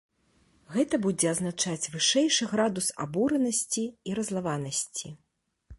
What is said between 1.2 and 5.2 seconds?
азначаць вышэйшы градус абуранасці і раззлаванасці.